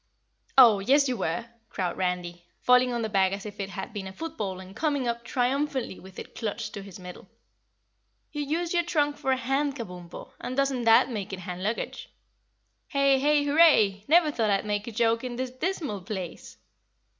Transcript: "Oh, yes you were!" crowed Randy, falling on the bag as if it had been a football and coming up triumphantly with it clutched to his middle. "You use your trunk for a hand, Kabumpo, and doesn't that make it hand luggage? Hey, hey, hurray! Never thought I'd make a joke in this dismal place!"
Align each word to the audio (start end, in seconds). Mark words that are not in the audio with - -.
"Oh, 0.57 0.79
yes 0.79 1.07
you 1.07 1.15
were!" 1.15 1.45
crowed 1.69 1.95
Randy, 1.95 2.43
falling 2.59 2.91
on 2.91 3.03
the 3.03 3.07
bag 3.09 3.33
as 3.33 3.45
if 3.45 3.59
it 3.59 3.69
had 3.69 3.93
been 3.93 4.07
a 4.07 4.11
football 4.11 4.59
and 4.59 4.75
coming 4.75 5.07
up 5.07 5.23
triumphantly 5.23 5.99
with 5.99 6.17
it 6.17 6.33
clutched 6.33 6.73
to 6.73 6.81
his 6.81 6.97
middle. 6.97 7.29
"You 8.31 8.41
use 8.41 8.73
your 8.73 8.81
trunk 8.81 9.15
for 9.15 9.31
a 9.31 9.37
hand, 9.37 9.75
Kabumpo, 9.75 10.31
and 10.41 10.57
doesn't 10.57 10.85
that 10.85 11.11
make 11.11 11.33
it 11.33 11.41
hand 11.41 11.61
luggage? 11.61 12.09
Hey, 12.87 13.19
hey, 13.19 13.43
hurray! 13.45 14.03
Never 14.07 14.31
thought 14.31 14.49
I'd 14.49 14.65
make 14.65 14.87
a 14.87 14.91
joke 14.91 15.23
in 15.23 15.35
this 15.35 15.51
dismal 15.51 16.01
place!" 16.01 16.57